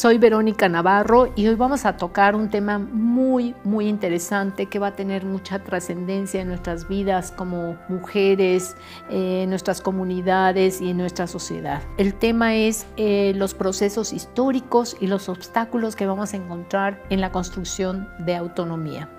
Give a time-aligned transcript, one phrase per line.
[0.00, 4.86] Soy Verónica Navarro y hoy vamos a tocar un tema muy, muy interesante que va
[4.86, 8.76] a tener mucha trascendencia en nuestras vidas como mujeres,
[9.10, 11.82] eh, en nuestras comunidades y en nuestra sociedad.
[11.98, 17.20] El tema es eh, los procesos históricos y los obstáculos que vamos a encontrar en
[17.20, 19.10] la construcción de autonomía.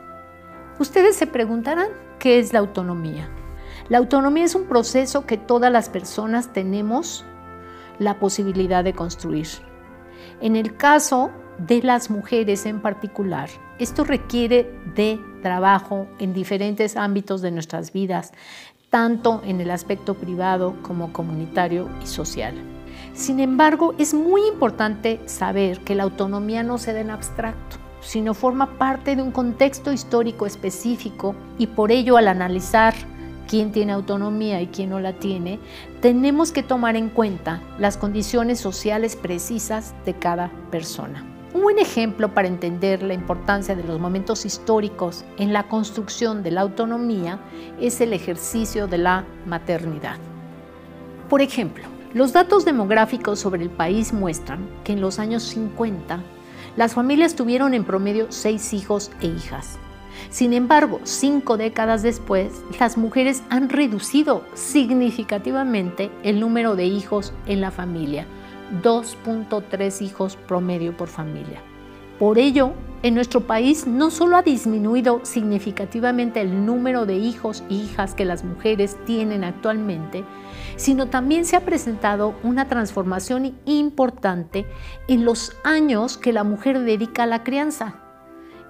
[0.80, 3.30] Ustedes se preguntarán qué es la autonomía.
[3.90, 7.26] La autonomía es un proceso que todas las personas tenemos
[8.00, 9.48] la posibilidad de construir
[10.42, 13.50] en el caso de las mujeres en particular,
[13.80, 18.32] esto requiere de trabajo en diferentes ámbitos de nuestras vidas,
[18.90, 22.56] tanto en el aspecto privado como comunitario y social.
[23.14, 28.34] Sin embargo, es muy importante saber que la autonomía no se da en abstracto, sino
[28.34, 32.96] forma parte de un contexto histórico específico y por ello al analizar
[33.52, 35.60] quién tiene autonomía y quién no la tiene,
[36.00, 41.26] tenemos que tomar en cuenta las condiciones sociales precisas de cada persona.
[41.54, 46.52] Un buen ejemplo para entender la importancia de los momentos históricos en la construcción de
[46.52, 47.40] la autonomía
[47.82, 50.16] es el ejercicio de la maternidad.
[51.28, 56.22] Por ejemplo, los datos demográficos sobre el país muestran que en los años 50
[56.78, 59.78] las familias tuvieron en promedio seis hijos e hijas,
[60.30, 67.62] sin embargo, cinco décadas después, las mujeres han reducido significativamente el número de hijos en
[67.62, 68.26] la familia,
[68.84, 71.62] 2.3 hijos promedio por familia.
[72.20, 72.74] Por ello,
[73.04, 78.26] en nuestro país no solo ha disminuido significativamente el número de hijos e hijas que
[78.26, 80.24] las mujeres tienen actualmente,
[80.76, 84.68] sino también se ha presentado una transformación importante
[85.08, 88.01] en los años que la mujer dedica a la crianza.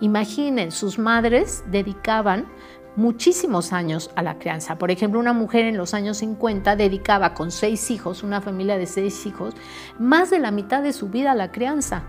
[0.02, 2.48] Imaginen, sus madres dedicaban
[2.96, 4.78] muchísimos años a la crianza.
[4.78, 8.88] Por ejemplo, una mujer en los años 50 dedicaba con seis hijos, una familia de
[8.88, 9.54] seis hijos,
[10.00, 12.04] más de la mitad de su vida a la crianza.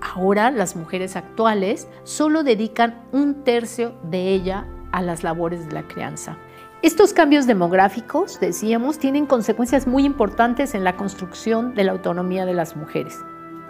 [0.00, 5.86] Ahora las mujeres actuales solo dedican un tercio de ella a las labores de la
[5.86, 6.38] crianza.
[6.82, 12.54] Estos cambios demográficos, decíamos, tienen consecuencias muy importantes en la construcción de la autonomía de
[12.54, 13.18] las mujeres.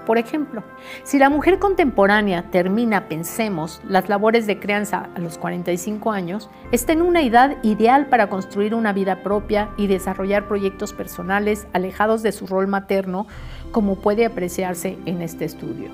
[0.06, 0.62] Por ejemplo,
[1.04, 6.92] si la mujer contemporánea termina, pensemos, las labores de crianza a los 45 años, está
[6.92, 12.32] en una edad ideal para construir una vida propia y desarrollar proyectos personales alejados de
[12.32, 13.26] su rol materno,
[13.72, 15.90] como puede apreciarse en este estudio.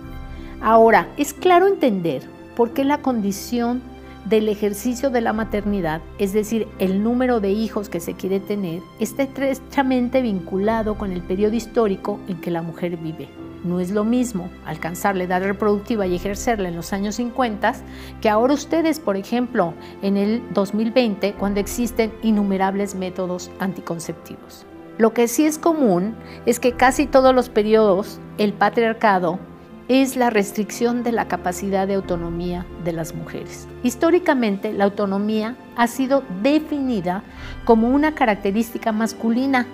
[0.63, 2.23] Ahora, es claro entender
[2.57, 3.83] por qué la condición
[4.25, 8.83] del ejercicio de la maternidad, es decir, el número de hijos que se quiere tener,
[8.99, 13.29] está estrechamente vinculado con el periodo histórico en que la mujer vive.
[13.67, 17.75] No es lo mismo alcanzar la edad reproductiva y ejercerla en los años 50
[18.21, 24.65] que ahora ustedes, por ejemplo, en el 2020, cuando existen innumerables métodos anticonceptivos.
[24.99, 26.15] Lo que sí es común
[26.47, 29.41] es que casi todos los periodos el patriarcado
[29.89, 33.67] es la restricción de la capacidad de autonomía de las mujeres.
[33.83, 37.25] Históricamente, la autonomía ha sido definida
[37.65, 39.67] como una característica masculina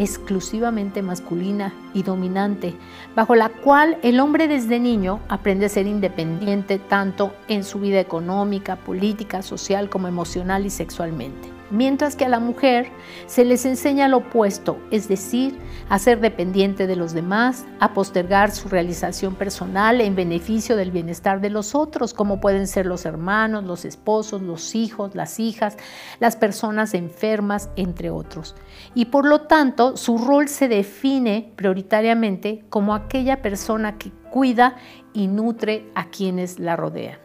[0.00, 2.74] exclusivamente masculina y dominante,
[3.14, 8.00] bajo la cual el hombre desde niño aprende a ser independiente tanto en su vida
[8.00, 12.88] económica, política, social como emocional y sexualmente mientras que a la mujer
[13.26, 15.58] se les enseña lo opuesto, es decir,
[15.88, 21.40] a ser dependiente de los demás, a postergar su realización personal en beneficio del bienestar
[21.40, 25.76] de los otros, como pueden ser los hermanos, los esposos, los hijos, las hijas,
[26.20, 28.54] las personas enfermas, entre otros.
[28.94, 34.76] Y por lo tanto, su rol se define prioritariamente como aquella persona que cuida
[35.12, 37.18] y nutre a quienes la rodean.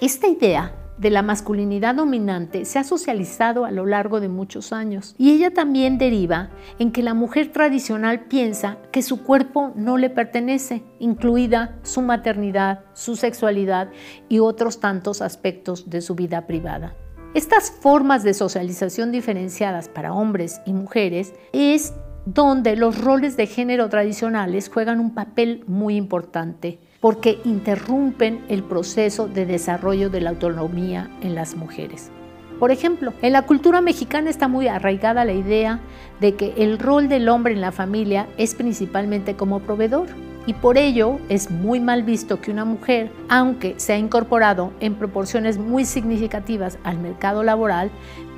[0.00, 5.14] Esta idea de la masculinidad dominante se ha socializado a lo largo de muchos años
[5.18, 10.10] y ella también deriva en que la mujer tradicional piensa que su cuerpo no le
[10.10, 13.90] pertenece, incluida su maternidad, su sexualidad
[14.28, 16.94] y otros tantos aspectos de su vida privada.
[17.34, 21.92] Estas formas de socialización diferenciadas para hombres y mujeres es
[22.24, 29.28] donde los roles de género tradicionales juegan un papel muy importante porque interrumpen el proceso
[29.28, 32.10] de desarrollo de la autonomía en las mujeres.
[32.58, 35.78] Por ejemplo, en la cultura mexicana está muy arraigada la idea
[36.18, 40.08] de que el rol del hombre en la familia es principalmente como proveedor
[40.46, 44.96] y por ello es muy mal visto que una mujer, aunque se ha incorporado en
[44.96, 47.88] proporciones muy significativas al mercado laboral,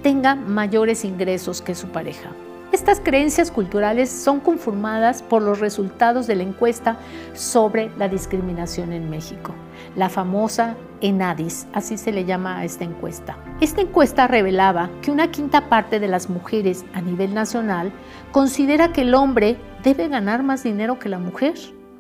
[0.03, 2.35] tenga mayores ingresos que su pareja.
[2.71, 6.99] Estas creencias culturales son conformadas por los resultados de la encuesta
[7.33, 9.55] sobre la discriminación en México,
[9.97, 13.39] la famosa ENADIS, así se le llama a esta encuesta.
[13.63, 17.91] Esta encuesta revelaba que una quinta parte de las mujeres a nivel nacional
[18.33, 21.55] considera que el hombre debe ganar más dinero que la mujer.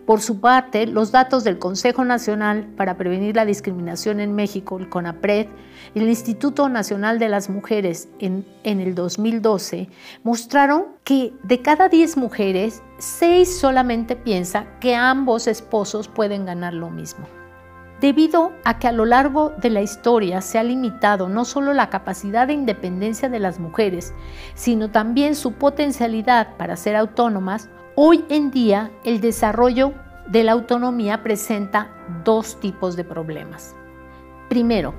[0.08, 4.88] Por su parte, los datos del Consejo Nacional para Prevenir la Discriminación en México, el
[4.88, 5.48] CONAPRED,
[5.94, 9.90] y el Instituto Nacional de las Mujeres en, en el 2012
[10.24, 16.88] mostraron que de cada 10 mujeres, 6 solamente piensa que ambos esposos pueden ganar lo
[16.88, 17.26] mismo.
[18.00, 21.90] Debido a que a lo largo de la historia se ha limitado no solo la
[21.90, 24.14] capacidad de independencia de las mujeres,
[24.54, 27.68] sino también su potencialidad para ser autónomas,
[28.00, 29.92] Hoy en día el desarrollo
[30.28, 31.90] de la autonomía presenta
[32.24, 33.74] dos tipos de problemas.
[34.48, 34.94] Primero,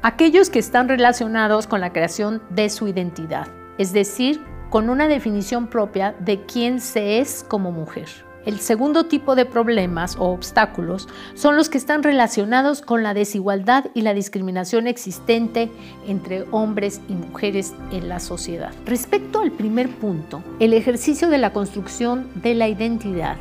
[0.00, 3.48] aquellos que están relacionados con la creación de su identidad,
[3.78, 4.40] es decir,
[4.70, 8.06] con una definición propia de quién se es como mujer.
[8.46, 13.86] El segundo tipo de problemas o obstáculos son los que están relacionados con la desigualdad
[13.92, 15.68] y la discriminación existente
[16.06, 18.72] entre hombres y mujeres en la sociedad.
[18.86, 23.36] Respecto al primer punto, el ejercicio de la construcción de la identidad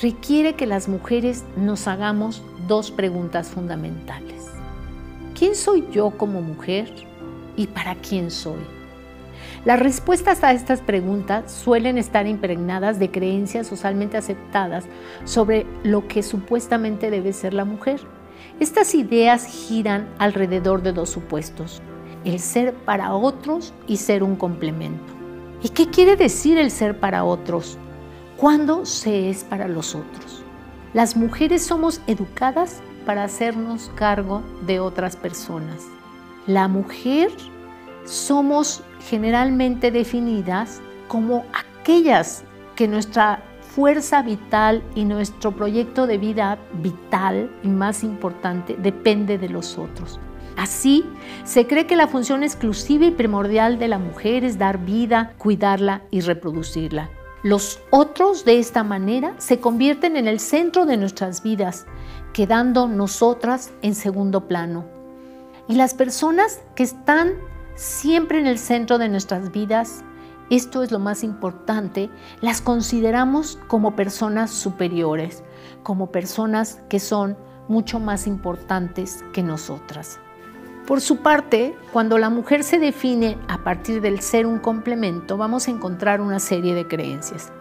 [0.00, 4.44] requiere que las mujeres nos hagamos dos preguntas fundamentales.
[5.36, 6.92] ¿Quién soy yo como mujer
[7.56, 8.83] y para quién soy?
[9.64, 14.84] Las respuestas a estas preguntas suelen estar impregnadas de creencias socialmente aceptadas
[15.24, 17.98] sobre lo que supuestamente debe ser la mujer.
[18.60, 21.80] Estas ideas giran alrededor de dos supuestos,
[22.26, 25.14] el ser para otros y ser un complemento.
[25.62, 27.78] ¿Y qué quiere decir el ser para otros?
[28.36, 30.42] ¿Cuándo se es para los otros?
[30.92, 35.86] Las mujeres somos educadas para hacernos cargo de otras personas.
[36.46, 37.30] La mujer
[38.04, 42.44] somos generalmente definidas como aquellas
[42.76, 43.42] que nuestra
[43.74, 50.20] fuerza vital y nuestro proyecto de vida vital y más importante depende de los otros.
[50.56, 51.04] Así,
[51.42, 56.02] se cree que la función exclusiva y primordial de la mujer es dar vida, cuidarla
[56.10, 57.10] y reproducirla.
[57.42, 61.86] Los otros de esta manera se convierten en el centro de nuestras vidas,
[62.32, 64.86] quedando nosotras en segundo plano.
[65.68, 67.32] Y las personas que están
[67.74, 70.04] siempre en el centro de nuestras vidas,
[70.50, 72.10] esto es lo más importante,
[72.40, 75.42] las consideramos como personas superiores,
[75.82, 77.36] como personas que son
[77.68, 80.20] mucho más importantes que nosotras.
[80.86, 85.66] Por su parte, cuando la mujer se define a partir del ser un complemento, vamos
[85.66, 87.52] a encontrar una serie de creencias.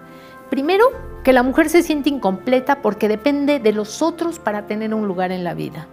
[0.49, 0.85] Primero,
[1.23, 5.31] que la mujer se siente incompleta porque depende de los otros para tener un lugar
[5.31, 5.87] en la vida.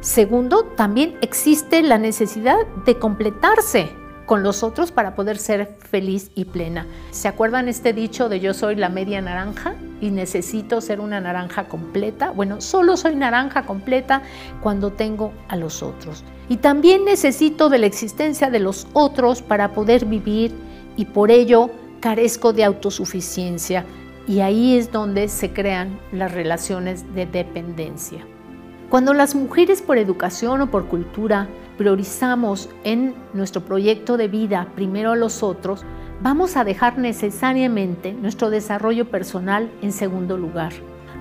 [0.00, 3.90] Segundo, también existe la necesidad de completarse
[4.26, 6.86] con los otros para poder ser feliz y plena.
[7.10, 11.64] ¿Se acuerdan este dicho de yo soy la media naranja y necesito ser una naranja
[11.64, 12.30] completa?
[12.30, 14.22] Bueno, solo soy naranja completa
[14.62, 16.22] cuando tengo a los otros.
[16.48, 20.52] Y también necesito de la existencia de los otros para poder vivir
[20.96, 23.84] y por ello carezco de autosuficiencia.
[24.28, 28.24] Y ahí es donde se crean las relaciones de dependencia.
[28.88, 31.46] Cuando las mujeres por educación o por cultura
[31.76, 35.84] priorizamos en nuestro proyecto de vida primero a los otros,
[36.22, 40.72] vamos a dejar necesariamente nuestro desarrollo personal en segundo lugar.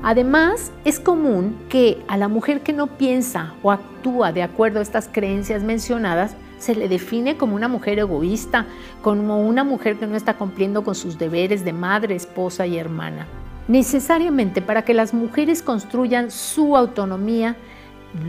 [0.01, 4.83] Además, es común que a la mujer que no piensa o actúa de acuerdo a
[4.83, 8.65] estas creencias mencionadas, se le define como una mujer egoísta,
[9.01, 13.27] como una mujer que no está cumpliendo con sus deberes de madre, esposa y hermana.
[13.67, 17.57] Necesariamente para que las mujeres construyan su autonomía,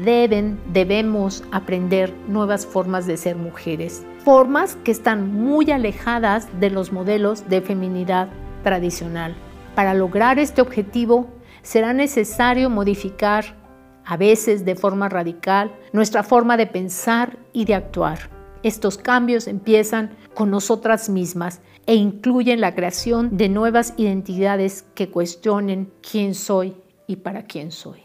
[0.04, 6.92] deben, debemos aprender nuevas formas de ser mujeres, formas que están muy alejadas de los
[6.92, 8.28] modelos de feminidad
[8.64, 9.36] tradicional.
[9.76, 11.28] Para lograr este objetivo
[11.62, 13.56] será necesario modificar,
[14.04, 18.37] a veces de forma radical, nuestra forma de pensar y de actuar.
[18.62, 25.90] Estos cambios empiezan con nosotras mismas e incluyen la creación de nuevas identidades que cuestionen
[26.00, 28.02] quién soy y para quién soy.